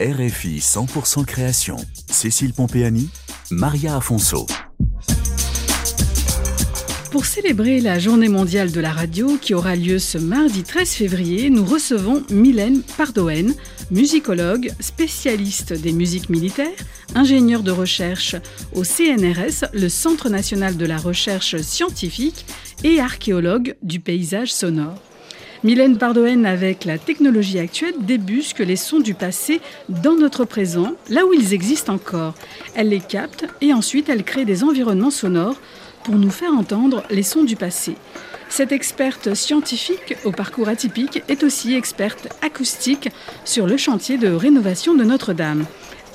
RFI 0.00 0.58
100% 0.58 1.24
création. 1.24 1.76
Cécile 2.08 2.52
Pompéani, 2.52 3.08
Maria 3.50 3.96
Afonso. 3.96 4.46
Pour 7.10 7.24
célébrer 7.24 7.80
la 7.80 7.98
journée 7.98 8.28
mondiale 8.28 8.70
de 8.70 8.80
la 8.80 8.92
radio 8.92 9.36
qui 9.40 9.54
aura 9.54 9.74
lieu 9.74 9.98
ce 9.98 10.16
mardi 10.16 10.62
13 10.62 10.90
février, 10.90 11.50
nous 11.50 11.64
recevons 11.64 12.22
Mylène 12.30 12.82
Pardoen, 12.96 13.52
musicologue, 13.90 14.70
spécialiste 14.78 15.72
des 15.72 15.92
musiques 15.92 16.28
militaires, 16.28 16.68
ingénieure 17.16 17.64
de 17.64 17.72
recherche 17.72 18.36
au 18.74 18.84
CNRS, 18.84 19.64
le 19.72 19.88
Centre 19.88 20.28
national 20.28 20.76
de 20.76 20.86
la 20.86 20.98
recherche 20.98 21.56
scientifique, 21.56 22.46
et 22.84 23.00
archéologue 23.00 23.74
du 23.82 23.98
paysage 23.98 24.52
sonore. 24.52 25.02
Mylène 25.64 25.98
Pardoen, 25.98 26.46
avec 26.46 26.84
la 26.84 26.98
technologie 26.98 27.58
actuelle, 27.58 27.94
débusque 28.00 28.60
les 28.60 28.76
sons 28.76 29.00
du 29.00 29.14
passé 29.14 29.60
dans 29.88 30.14
notre 30.14 30.44
présent, 30.44 30.92
là 31.08 31.26
où 31.26 31.32
ils 31.32 31.52
existent 31.52 31.94
encore. 31.94 32.34
Elle 32.76 32.90
les 32.90 33.00
capte 33.00 33.44
et 33.60 33.72
ensuite 33.72 34.08
elle 34.08 34.22
crée 34.22 34.44
des 34.44 34.62
environnements 34.62 35.10
sonores 35.10 35.56
pour 36.04 36.14
nous 36.14 36.30
faire 36.30 36.52
entendre 36.52 37.02
les 37.10 37.24
sons 37.24 37.42
du 37.42 37.56
passé. 37.56 37.96
Cette 38.48 38.70
experte 38.70 39.34
scientifique 39.34 40.16
au 40.24 40.30
parcours 40.30 40.68
atypique 40.68 41.22
est 41.28 41.42
aussi 41.42 41.74
experte 41.74 42.28
acoustique 42.40 43.08
sur 43.44 43.66
le 43.66 43.76
chantier 43.76 44.16
de 44.16 44.28
rénovation 44.28 44.94
de 44.94 45.02
Notre-Dame. 45.02 45.66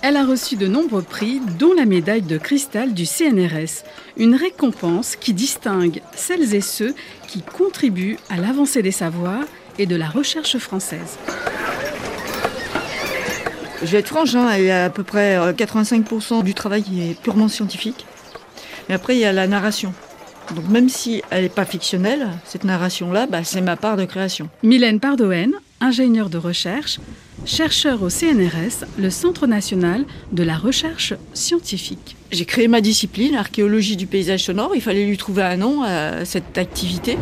Elle 0.06 0.18
a 0.18 0.26
reçu 0.26 0.58
de 0.58 0.68
nombreux 0.68 1.02
prix, 1.02 1.40
dont 1.58 1.74
la 1.74 1.86
médaille 1.86 2.24
de 2.24 2.38
cristal 2.38 2.94
du 2.94 3.06
CNRS, 3.06 3.86
une 4.18 4.36
récompense 4.36 5.16
qui 5.16 5.34
distingue 5.34 6.02
celles 6.14 6.54
et 6.54 6.60
ceux 6.60 6.94
qui 7.30 7.42
contribuent 7.42 8.18
à 8.30 8.36
l'avancée 8.36 8.82
des 8.82 8.92
savoirs 8.92 9.46
et 9.80 9.86
de 9.86 9.96
la 9.96 10.10
recherche 10.10 10.58
française. 10.58 11.18
Je 13.82 13.88
vais 13.88 14.00
être 14.00 14.10
franche, 14.10 14.36
hein, 14.36 14.50
il 14.58 14.66
y 14.66 14.72
a 14.72 14.84
à 14.84 14.90
peu 14.90 15.04
près 15.04 15.38
85% 15.54 16.44
du 16.44 16.54
travail 16.54 16.84
qui 16.84 17.02
est 17.10 17.22
purement 17.22 17.48
scientifique. 17.48 18.06
Mais 18.90 18.96
après, 18.96 19.16
il 19.16 19.20
y 19.20 19.26
a 19.26 19.32
la 19.32 19.48
narration. 19.48 19.94
Donc 20.54 20.68
même 20.68 20.90
si 20.90 21.22
elle 21.30 21.44
n'est 21.44 21.50
pas 21.50 21.64
fictionnelle, 21.64 22.28
cette 22.44 22.66
narration-là, 22.66 23.26
bah, 23.28 23.46
c'est 23.46 23.62
ma 23.62 23.78
part 23.78 23.96
de 23.96 24.04
création. 24.04 24.50
Mylène 24.64 25.00
Pardoen, 25.00 25.54
ingénieure 25.80 26.30
de 26.30 26.38
recherche, 26.38 27.00
chercheur 27.46 28.04
au 28.04 28.10
CNRS, 28.10 28.86
le 28.98 29.10
Centre 29.10 29.48
national 29.48 30.06
de 30.32 30.44
la 30.44 30.58
recherche 30.58 31.14
scientifique. 31.34 32.16
J'ai 32.32 32.46
créé 32.46 32.68
ma 32.68 32.82
discipline, 32.82 33.36
archéologie 33.36 33.98
du 33.98 34.08
paysage 34.08 34.44
sonore. 34.44 34.72
Il 34.76 34.82
fallait 34.82 35.06
lui 35.06 35.18
trouver 35.18 35.44
un 35.44 35.58
nom 35.58 35.84
à 35.84 36.26
cette 36.26 36.58
activité. 36.58 37.18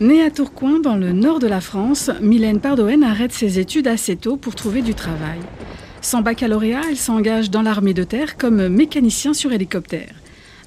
Née 0.00 0.22
à 0.22 0.30
Tourcoing, 0.30 0.80
dans 0.80 0.96
le 0.96 1.12
nord 1.12 1.38
de 1.38 1.46
la 1.46 1.60
France, 1.60 2.10
Mylène 2.20 2.60
Pardoen 2.60 3.02
arrête 3.02 3.32
ses 3.32 3.58
études 3.58 3.88
assez 3.88 4.16
tôt 4.16 4.36
pour 4.36 4.54
trouver 4.54 4.82
du 4.82 4.94
travail. 4.94 5.38
Sans 6.02 6.20
baccalauréat, 6.20 6.82
elle 6.90 6.98
s'engage 6.98 7.50
dans 7.50 7.62
l'armée 7.62 7.94
de 7.94 8.04
terre 8.04 8.36
comme 8.36 8.68
mécanicien 8.68 9.32
sur 9.32 9.52
hélicoptère. 9.52 10.12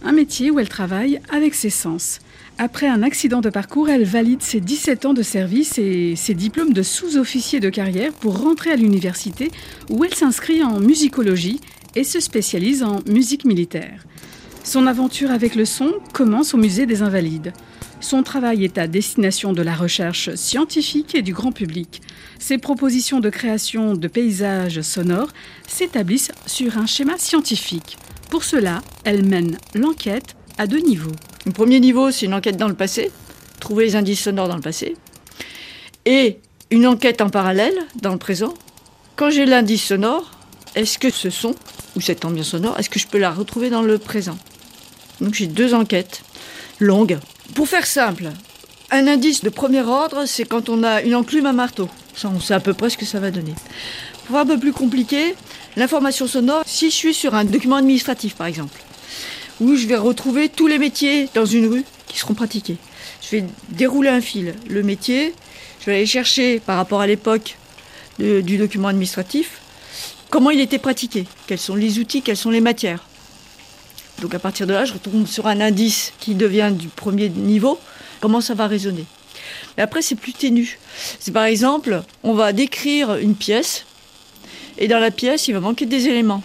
Un 0.03 0.13
métier 0.13 0.49
où 0.49 0.59
elle 0.59 0.69
travaille 0.69 1.19
avec 1.29 1.53
ses 1.53 1.69
sens. 1.69 2.19
Après 2.57 2.87
un 2.87 3.03
accident 3.03 3.41
de 3.41 3.49
parcours, 3.49 3.89
elle 3.89 4.05
valide 4.05 4.41
ses 4.41 4.61
17 4.61 5.05
ans 5.05 5.13
de 5.13 5.21
service 5.21 5.77
et 5.77 6.15
ses 6.15 6.33
diplômes 6.33 6.73
de 6.73 6.83
sous-officier 6.83 7.59
de 7.59 7.69
carrière 7.69 8.13
pour 8.13 8.41
rentrer 8.41 8.71
à 8.71 8.75
l'université 8.77 9.51
où 9.89 10.03
elle 10.05 10.13
s'inscrit 10.13 10.63
en 10.63 10.79
musicologie 10.79 11.59
et 11.95 12.03
se 12.03 12.19
spécialise 12.19 12.83
en 12.83 13.01
musique 13.07 13.45
militaire. 13.45 14.05
Son 14.63 14.87
aventure 14.87 15.31
avec 15.31 15.55
le 15.55 15.65
son 15.65 15.93
commence 16.13 16.53
au 16.53 16.57
musée 16.57 16.85
des 16.85 17.01
Invalides. 17.01 17.53
Son 18.01 18.23
travail 18.23 18.63
est 18.63 18.77
à 18.77 18.87
destination 18.87 19.51
de 19.51 19.61
la 19.61 19.75
recherche 19.75 20.33
scientifique 20.35 21.15
et 21.15 21.21
du 21.21 21.33
grand 21.33 21.51
public. 21.51 22.01
Ses 22.39 22.57
propositions 22.57 23.19
de 23.19 23.29
création 23.29 23.95
de 23.95 24.07
paysages 24.07 24.81
sonores 24.81 25.33
s'établissent 25.67 26.31
sur 26.45 26.77
un 26.77 26.85
schéma 26.85 27.17
scientifique. 27.17 27.97
Pour 28.29 28.43
cela, 28.43 28.81
elle 29.05 29.23
mène 29.25 29.57
l'enquête 29.73 30.35
à 30.57 30.67
deux 30.67 30.79
niveaux. 30.79 31.11
Le 31.45 31.51
premier 31.51 31.79
niveau, 31.79 32.11
c'est 32.11 32.25
une 32.25 32.33
enquête 32.33 32.57
dans 32.57 32.67
le 32.67 32.75
passé, 32.75 33.11
trouver 33.59 33.85
les 33.85 33.95
indices 33.95 34.21
sonores 34.21 34.47
dans 34.47 34.55
le 34.55 34.61
passé, 34.61 34.95
et 36.05 36.39
une 36.69 36.85
enquête 36.85 37.21
en 37.21 37.29
parallèle 37.29 37.77
dans 38.01 38.11
le 38.11 38.19
présent. 38.19 38.53
Quand 39.15 39.31
j'ai 39.31 39.45
l'indice 39.45 39.83
sonore, 39.83 40.31
est-ce 40.75 40.99
que 40.99 41.09
ce 41.09 41.29
son 41.29 41.55
ou 41.95 42.01
cette 42.01 42.23
ambiance 42.23 42.49
sonore, 42.49 42.77
est-ce 42.77 42.89
que 42.89 42.99
je 42.99 43.07
peux 43.07 43.17
la 43.17 43.31
retrouver 43.31 43.71
dans 43.71 43.81
le 43.81 43.97
présent? 43.97 44.37
Donc 45.21 45.33
j'ai 45.33 45.47
deux 45.47 45.73
enquêtes 45.73 46.21
longues. 46.79 47.19
Pour 47.55 47.67
faire 47.67 47.87
simple, 47.87 48.29
un 48.91 49.07
indice 49.07 49.43
de 49.43 49.49
premier 49.49 49.81
ordre, 49.81 50.25
c'est 50.25 50.45
quand 50.45 50.69
on 50.69 50.83
a 50.83 51.01
une 51.01 51.15
enclume 51.15 51.45
à 51.45 51.53
marteau. 51.53 51.89
Ça, 52.15 52.31
on 52.33 52.39
sait 52.39 52.53
à 52.53 52.59
peu 52.59 52.73
près 52.73 52.89
ce 52.89 52.97
que 52.97 53.05
ça 53.05 53.19
va 53.19 53.31
donner. 53.31 53.53
Pour 54.27 54.37
un 54.37 54.45
peu 54.45 54.59
plus 54.59 54.73
compliqué, 54.73 55.35
l'information 55.75 56.27
sonore, 56.27 56.63
si 56.65 56.89
je 56.89 56.95
suis 56.95 57.13
sur 57.13 57.35
un 57.35 57.45
document 57.45 57.77
administratif 57.77 58.35
par 58.35 58.47
exemple, 58.47 58.81
où 59.59 59.75
je 59.75 59.87
vais 59.87 59.95
retrouver 59.95 60.49
tous 60.49 60.67
les 60.67 60.77
métiers 60.77 61.29
dans 61.33 61.45
une 61.45 61.67
rue 61.67 61.85
qui 62.07 62.17
seront 62.17 62.33
pratiqués. 62.33 62.77
Je 63.21 63.37
vais 63.37 63.45
dérouler 63.69 64.09
un 64.09 64.21
fil. 64.21 64.55
Le 64.67 64.83
métier, 64.83 65.33
je 65.79 65.85
vais 65.85 65.95
aller 65.97 66.05
chercher 66.05 66.59
par 66.59 66.77
rapport 66.77 67.01
à 67.01 67.07
l'époque 67.07 67.57
du 68.19 68.57
document 68.57 68.89
administratif, 68.89 69.61
comment 70.29 70.49
il 70.49 70.59
était 70.59 70.77
pratiqué, 70.77 71.25
quels 71.47 71.59
sont 71.59 71.75
les 71.75 71.99
outils, 71.99 72.21
quelles 72.21 72.37
sont 72.37 72.49
les 72.49 72.61
matières? 72.61 73.05
Donc 74.21 74.33
à 74.33 74.39
partir 74.39 74.67
de 74.67 74.73
là, 74.73 74.85
je 74.85 74.93
retombe 74.93 75.25
sur 75.27 75.47
un 75.47 75.61
indice 75.61 76.13
qui 76.19 76.35
devient 76.35 76.71
du 76.73 76.87
premier 76.87 77.29
niveau, 77.29 77.79
comment 78.19 78.41
ça 78.41 78.53
va 78.53 78.67
résonner? 78.67 79.05
Et 79.77 79.81
après, 79.81 80.01
c'est 80.01 80.15
plus 80.15 80.33
ténu. 80.33 80.77
C'est 81.19 81.31
par 81.31 81.45
exemple, 81.45 82.03
on 82.23 82.33
va 82.33 82.51
décrire 82.51 83.15
une 83.15 83.35
pièce, 83.35 83.85
et 84.77 84.87
dans 84.87 84.99
la 84.99 85.11
pièce, 85.11 85.47
il 85.47 85.53
va 85.53 85.59
manquer 85.59 85.85
des 85.85 86.07
éléments. 86.07 86.43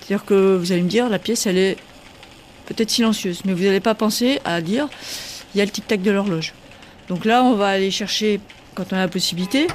C'est-à-dire 0.00 0.24
que 0.24 0.56
vous 0.56 0.72
allez 0.72 0.82
me 0.82 0.88
dire, 0.88 1.08
la 1.08 1.18
pièce, 1.18 1.46
elle 1.46 1.58
est 1.58 1.76
peut-être 2.66 2.90
silencieuse, 2.90 3.40
mais 3.44 3.52
vous 3.52 3.64
n'allez 3.64 3.80
pas 3.80 3.94
penser 3.94 4.40
à 4.44 4.60
dire 4.60 4.88
il 5.54 5.58
y 5.58 5.60
a 5.60 5.64
le 5.64 5.70
tic-tac 5.70 6.02
de 6.02 6.10
l'horloge. 6.10 6.52
Donc 7.08 7.24
là, 7.24 7.44
on 7.44 7.54
va 7.54 7.68
aller 7.68 7.90
chercher, 7.90 8.40
quand 8.74 8.92
on 8.92 8.96
a 8.96 9.00
la 9.00 9.08
possibilité, 9.08 9.66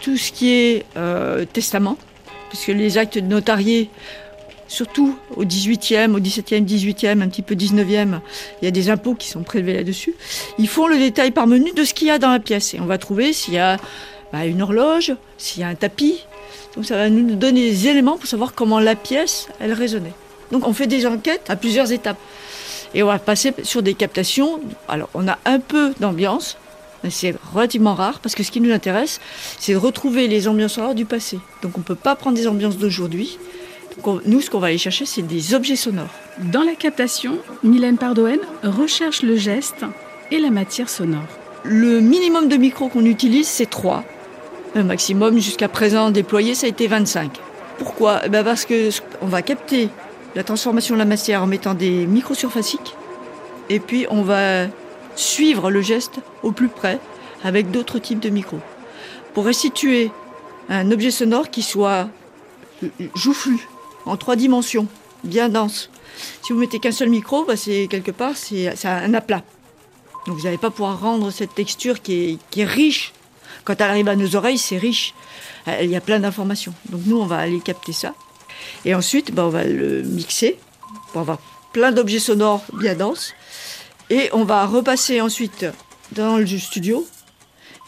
tout 0.00 0.16
ce 0.16 0.32
qui 0.32 0.50
est 0.50 0.86
euh, 0.96 1.44
testament, 1.44 1.98
puisque 2.48 2.68
les 2.68 2.98
actes 2.98 3.16
notariés, 3.16 3.90
surtout 4.70 5.16
au 5.36 5.44
18e, 5.44 6.14
au 6.14 6.20
17e, 6.20 6.64
18e, 6.64 7.20
un 7.20 7.28
petit 7.28 7.42
peu 7.42 7.54
19e, 7.54 8.20
il 8.62 8.64
y 8.64 8.68
a 8.68 8.70
des 8.70 8.88
impôts 8.88 9.14
qui 9.14 9.28
sont 9.28 9.42
prélevés 9.42 9.74
là-dessus. 9.74 10.14
Ils 10.58 10.68
font 10.68 10.86
le 10.86 10.96
détail 10.96 11.32
par 11.32 11.46
menu 11.46 11.72
de 11.72 11.84
ce 11.84 11.92
qu'il 11.92 12.06
y 12.06 12.10
a 12.10 12.18
dans 12.18 12.30
la 12.30 12.38
pièce. 12.38 12.72
Et 12.74 12.80
on 12.80 12.86
va 12.86 12.96
trouver 12.96 13.32
s'il 13.32 13.54
y 13.54 13.58
a 13.58 13.78
bah, 14.32 14.46
une 14.46 14.62
horloge, 14.62 15.12
s'il 15.38 15.62
y 15.62 15.64
a 15.64 15.68
un 15.68 15.74
tapis. 15.74 16.24
Donc 16.76 16.86
ça 16.86 16.94
va 16.94 17.10
nous 17.10 17.34
donner 17.34 17.68
des 17.68 17.88
éléments 17.88 18.16
pour 18.16 18.28
savoir 18.28 18.54
comment 18.54 18.78
la 18.78 18.94
pièce, 18.94 19.48
elle 19.58 19.72
résonnait. 19.72 20.14
Donc 20.52 20.66
on 20.66 20.72
fait 20.72 20.86
des 20.86 21.04
enquêtes 21.04 21.50
à 21.50 21.56
plusieurs 21.56 21.90
étapes. 21.90 22.18
Et 22.94 23.02
on 23.02 23.08
va 23.08 23.18
passer 23.18 23.52
sur 23.64 23.82
des 23.82 23.94
captations. 23.94 24.60
Alors 24.88 25.08
on 25.14 25.26
a 25.26 25.38
un 25.46 25.58
peu 25.58 25.92
d'ambiance, 25.98 26.56
mais 27.02 27.10
c'est 27.10 27.34
relativement 27.52 27.94
rare 27.94 28.20
parce 28.20 28.36
que 28.36 28.44
ce 28.44 28.52
qui 28.52 28.60
nous 28.60 28.72
intéresse, 28.72 29.20
c'est 29.58 29.72
de 29.72 29.78
retrouver 29.78 30.28
les 30.28 30.46
ambiances 30.46 30.78
du 30.94 31.06
passé. 31.06 31.40
Donc 31.62 31.72
on 31.76 31.80
ne 31.80 31.84
peut 31.84 31.96
pas 31.96 32.14
prendre 32.14 32.36
des 32.36 32.46
ambiances 32.46 32.76
d'aujourd'hui. 32.76 33.36
Nous, 34.24 34.40
ce 34.40 34.50
qu'on 34.50 34.58
va 34.58 34.68
aller 34.68 34.78
chercher, 34.78 35.04
c'est 35.04 35.22
des 35.22 35.54
objets 35.54 35.76
sonores. 35.76 36.14
Dans 36.38 36.62
la 36.62 36.74
captation, 36.74 37.38
Mylène 37.62 37.98
Pardoen 37.98 38.38
recherche 38.62 39.22
le 39.22 39.36
geste 39.36 39.84
et 40.30 40.38
la 40.38 40.50
matière 40.50 40.88
sonore. 40.88 41.26
Le 41.64 42.00
minimum 42.00 42.48
de 42.48 42.56
micros 42.56 42.88
qu'on 42.88 43.04
utilise, 43.04 43.46
c'est 43.46 43.68
3. 43.68 44.04
Le 44.74 44.84
maximum 44.84 45.38
jusqu'à 45.38 45.68
présent 45.68 46.10
déployé, 46.10 46.54
ça 46.54 46.66
a 46.66 46.70
été 46.70 46.86
25. 46.86 47.38
Pourquoi? 47.78 48.20
Eh 48.24 48.28
ben 48.28 48.44
Parce 48.44 48.64
qu'on 48.64 49.26
va 49.26 49.42
capter 49.42 49.88
la 50.34 50.44
transformation 50.44 50.94
de 50.94 51.00
la 51.00 51.04
matière 51.04 51.42
en 51.42 51.46
mettant 51.46 51.74
des 51.74 52.06
microsurfaciques. 52.06 52.94
Et 53.68 53.80
puis 53.80 54.06
on 54.10 54.22
va 54.22 54.66
suivre 55.16 55.70
le 55.70 55.80
geste 55.80 56.20
au 56.42 56.52
plus 56.52 56.68
près 56.68 56.98
avec 57.42 57.70
d'autres 57.70 57.98
types 57.98 58.20
de 58.20 58.30
micros. 58.30 58.60
Pour 59.34 59.44
restituer 59.44 60.10
un 60.68 60.90
objet 60.90 61.10
sonore 61.10 61.50
qui 61.50 61.62
soit 61.62 62.08
joufflu, 63.14 63.58
en 64.06 64.16
trois 64.16 64.36
dimensions, 64.36 64.86
bien 65.24 65.48
dense. 65.48 65.90
Si 66.42 66.52
vous 66.52 66.58
mettez 66.58 66.78
qu'un 66.78 66.92
seul 66.92 67.08
micro, 67.08 67.44
bah 67.44 67.56
c'est 67.56 67.86
quelque 67.88 68.10
part 68.10 68.36
c'est 68.36 68.68
un 68.84 69.14
aplat. 69.14 69.42
Donc 70.26 70.36
vous 70.36 70.44
n'allez 70.44 70.58
pas 70.58 70.70
pouvoir 70.70 71.00
rendre 71.00 71.30
cette 71.30 71.54
texture 71.54 72.02
qui 72.02 72.38
est, 72.56 72.64
riche. 72.64 73.12
Quand 73.64 73.74
elle 73.80 73.90
arrive 73.90 74.08
à 74.08 74.16
nos 74.16 74.36
oreilles, 74.36 74.58
c'est 74.58 74.78
riche. 74.78 75.14
Il 75.66 75.90
y 75.90 75.96
a 75.96 76.00
plein 76.00 76.20
d'informations. 76.20 76.74
Donc 76.88 77.02
nous, 77.06 77.18
on 77.18 77.26
va 77.26 77.38
aller 77.38 77.60
capter 77.60 77.92
ça. 77.92 78.14
Et 78.84 78.94
ensuite, 78.94 79.32
ben, 79.32 79.44
on 79.44 79.48
va 79.48 79.64
le 79.64 80.02
mixer 80.02 80.58
pour 81.12 81.22
avoir 81.22 81.38
plein 81.72 81.92
d'objets 81.92 82.18
sonores 82.18 82.64
bien 82.72 82.94
denses. 82.94 83.34
Et 84.10 84.28
on 84.32 84.44
va 84.44 84.66
repasser 84.66 85.20
ensuite 85.20 85.66
dans 86.12 86.38
le 86.38 86.46
studio 86.46 87.06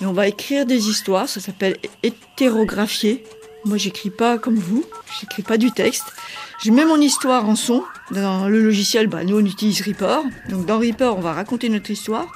et 0.00 0.06
on 0.06 0.12
va 0.12 0.28
écrire 0.28 0.66
des 0.66 0.88
histoires. 0.88 1.28
Ça 1.28 1.40
s'appelle 1.40 1.76
hétérographier. 2.02 3.24
Moi, 3.64 3.76
j'écris 3.76 4.10
pas 4.10 4.38
comme 4.38 4.56
vous. 4.56 4.84
J'écris 5.20 5.42
pas 5.42 5.56
du 5.56 5.70
texte. 5.70 6.12
Je 6.64 6.72
mets 6.72 6.84
mon 6.84 7.00
histoire 7.00 7.48
en 7.48 7.54
son 7.54 7.84
dans 8.10 8.48
le 8.48 8.60
logiciel. 8.60 9.06
Bah, 9.06 9.22
nous, 9.22 9.38
on 9.38 9.44
utilise 9.44 9.80
Reaper. 9.82 10.22
Donc, 10.48 10.66
dans 10.66 10.78
Reaper, 10.78 11.16
on 11.16 11.20
va 11.20 11.32
raconter 11.32 11.68
notre 11.68 11.90
histoire. 11.90 12.26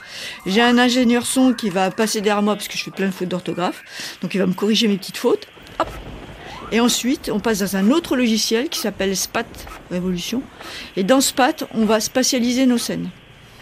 J'ai 0.47 0.63
un 0.63 0.79
ingénieur 0.79 1.27
son 1.27 1.53
qui 1.53 1.69
va 1.69 1.91
passer 1.91 2.21
derrière 2.21 2.43
moi 2.43 2.55
parce 2.55 2.69
que 2.69 2.79
je 2.79 2.85
fais 2.85 2.93
plein 2.93 3.07
de 3.07 3.13
fautes 3.13 3.29
d'orthographe. 3.29 3.83
Donc, 4.23 4.35
il 4.35 4.39
va 4.39 4.47
me 4.47 4.55
corriger 4.55 4.87
mes 4.87 4.99
petites 4.99 5.17
fautes. 5.17 5.49
Hop, 5.81 5.89
Et 6.71 6.79
ensuite, 6.79 7.29
on 7.33 7.41
passe 7.41 7.59
dans 7.59 7.77
un 7.77 7.91
autre 7.91 8.17
logiciel 8.17 8.69
qui 8.69 8.79
s'appelle 8.79 9.17
SPAT 9.17 9.47
Révolution. 9.91 10.43
Et 10.97 11.03
dans 11.03 11.21
SPAT, 11.21 11.67
on 11.75 11.87
va 11.87 11.99
spatialiser 11.99 12.67
nos 12.67 12.79
scènes. 12.79 13.11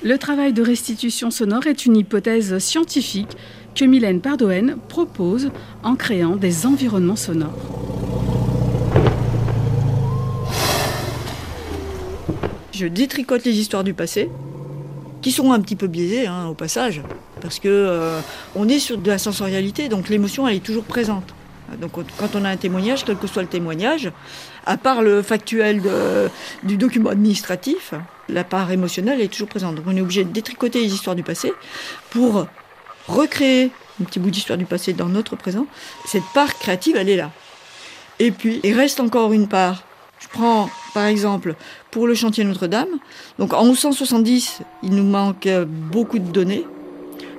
Le 0.03 0.19
travail 0.19 0.53
de 0.53 0.63
restitution 0.63 1.31
sonore 1.31 1.67
est 1.67 1.87
une 1.87 1.97
hypothèse 1.97 2.59
scientifique 2.59 3.39
que 3.75 3.85
Mylène 3.85 4.21
Pardoen 4.21 4.77
propose 4.89 5.51
en 5.83 5.97
créant 5.97 6.37
des 6.37 6.67
environnements 6.67 7.17
sonores. 7.17 7.53
Je 12.73 12.87
détricote 12.87 13.45
les 13.45 13.59
histoires 13.59 13.85
du 13.85 13.95
passé, 13.95 14.31
qui 15.23 15.33
sont 15.33 15.53
un 15.53 15.61
petit 15.61 15.77
peu 15.77 15.87
biaisées 15.87 16.27
hein, 16.27 16.47
au 16.47 16.55
passage, 16.55 17.03
parce 17.41 17.59
que 17.59 17.69
euh, 17.69 18.21
on 18.57 18.69
est 18.69 18.79
sur 18.79 18.99
de 18.99 19.11
la 19.11 19.19
sensorialité, 19.19 19.89
donc 19.89 20.09
l'émotion 20.09 20.47
elle 20.47 20.57
est 20.57 20.65
toujours 20.65 20.85
présente. 20.85 21.35
Donc 21.81 21.93
quand 22.19 22.37
on 22.37 22.45
a 22.45 22.51
un 22.51 22.57
témoignage, 22.57 23.05
quel 23.05 23.17
que 23.17 23.27
soit 23.27 23.43
le 23.43 23.49
témoignage, 23.49 24.13
à 24.67 24.77
part 24.77 25.03
le 25.03 25.23
factuel 25.23 25.83
du 26.63 26.77
document 26.77 27.11
administratif, 27.11 27.95
la 28.29 28.45
part 28.45 28.71
émotionnelle 28.71 29.21
est 29.21 29.29
toujours 29.29 29.49
présente. 29.49 29.77
Donc 29.77 29.85
on 29.89 29.97
est 29.97 30.01
obligé 30.01 30.25
de 30.25 30.31
détricoter 30.31 30.81
les 30.81 30.93
histoires 30.93 31.17
du 31.17 31.23
passé 31.23 31.53
pour 32.11 32.47
recréer 33.09 33.71
un 34.01 34.05
petit 34.05 34.19
bout 34.19 34.31
d'histoire 34.31 34.59
du 34.59 34.65
passé 34.65 34.93
dans 34.93 35.09
notre 35.09 35.37
présent. 35.37 35.67
Cette 36.07 36.25
part 36.35 36.55
créative, 36.59 36.97
elle 36.97 37.09
est 37.09 37.17
là. 37.17 37.31
Et 38.19 38.31
puis, 38.31 38.61
il 38.63 38.75
reste 38.75 39.01
encore 39.01 39.33
une 39.33 39.49
part. 39.49 39.85
Je 40.21 40.29
prends, 40.29 40.71
par 40.95 41.07
exemple, 41.07 41.55
pour 41.91 42.07
le 42.07 42.15
chantier 42.15 42.45
Notre-Dame. 42.45 42.89
Donc 43.39 43.53
en 43.53 43.65
1170, 43.65 44.61
il 44.83 44.91
nous 44.91 45.05
manque 45.05 45.49
beaucoup 45.67 46.19
de 46.19 46.31
données. 46.31 46.65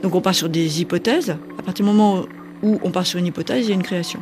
Donc 0.03 0.13
on 0.15 0.21
part 0.21 0.35
sur 0.35 0.49
des 0.49 0.81
hypothèses. 0.81 1.31
À 1.57 1.63
partir 1.63 1.85
du 1.85 1.91
moment 1.91 2.25
où 2.61 2.79
on 2.83 2.91
part 2.91 3.05
sur 3.05 3.19
une 3.19 3.25
hypothèse, 3.25 3.65
il 3.65 3.69
y 3.69 3.71
a 3.71 3.75
une 3.75 3.83
création. 3.83 4.19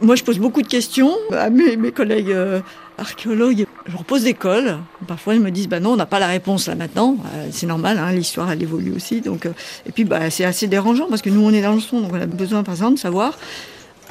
Moi, 0.00 0.16
je 0.16 0.24
pose 0.24 0.38
beaucoup 0.38 0.62
de 0.62 0.66
questions 0.66 1.12
à 1.30 1.48
mes, 1.48 1.92
collègues 1.92 2.32
euh, 2.32 2.60
archéologues. 2.98 3.66
Je 3.86 3.92
leur 3.92 4.04
pose 4.04 4.24
des 4.24 4.34
cols. 4.34 4.78
Parfois, 5.06 5.34
ils 5.34 5.40
me 5.40 5.50
disent 5.50 5.68
bah 5.68 5.80
non, 5.80 5.92
on 5.92 5.96
n'a 5.96 6.06
pas 6.06 6.20
la 6.20 6.28
réponse 6.28 6.68
là 6.68 6.74
maintenant. 6.74 7.16
Euh, 7.34 7.48
c'est 7.50 7.66
normal, 7.66 7.98
hein, 7.98 8.12
l'histoire 8.12 8.50
elle 8.50 8.62
évolue 8.62 8.92
aussi. 8.92 9.20
Donc, 9.20 9.46
euh, 9.46 9.52
et 9.86 9.92
puis, 9.92 10.04
bah, 10.04 10.30
c'est 10.30 10.44
assez 10.44 10.66
dérangeant 10.66 11.06
parce 11.08 11.22
que 11.22 11.30
nous, 11.30 11.42
on 11.42 11.50
est 11.52 11.62
dans 11.62 11.74
le 11.74 11.80
son, 11.80 12.00
donc 12.00 12.12
on 12.12 12.20
a 12.20 12.26
besoin, 12.26 12.62
par 12.62 12.74
exemple, 12.74 12.94
de 12.94 13.00
savoir 13.00 13.38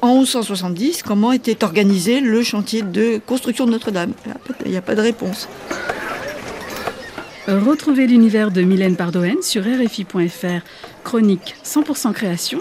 en 0.01 0.15
1170 0.15 1.03
comment 1.03 1.31
était 1.31 1.63
organisé 1.63 2.21
le 2.21 2.41
chantier 2.43 2.81
de 2.81 3.19
construction 3.25 3.65
de 3.65 3.71
Notre-Dame. 3.71 4.13
Il 4.65 4.71
n'y 4.71 4.77
a 4.77 4.81
pas 4.81 4.95
de 4.95 5.01
réponse. 5.01 5.47
Retrouvez 7.47 8.07
l'univers 8.07 8.51
de 8.51 8.61
Mylène 8.61 8.95
Pardoen 8.95 9.41
sur 9.41 9.63
RFI.fr, 9.63 10.63
chronique 11.03 11.55
100% 11.65 12.13
création 12.13 12.59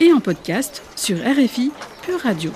et 0.00 0.12
en 0.12 0.20
podcast 0.20 0.82
sur 0.96 1.18
RFI 1.18 1.70
Pure 2.02 2.20
Radio. 2.20 2.50